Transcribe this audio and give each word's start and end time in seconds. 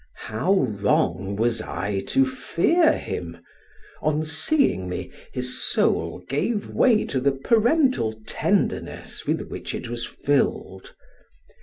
How 0.31 0.53
wrong 0.55 1.35
was 1.35 1.61
I 1.61 1.99
to 2.07 2.25
fear 2.25 2.93
him! 2.97 3.37
On 4.01 4.23
seeing 4.23 4.89
me, 4.89 5.11
his 5.31 5.61
soul 5.63 6.23
gave 6.27 6.67
way 6.71 7.05
to 7.05 7.19
the 7.19 7.33
parental 7.33 8.19
tenderness 8.25 9.27
with 9.27 9.41
which 9.49 9.75
it 9.75 9.89
was 9.89 10.03
filled. 10.03 10.95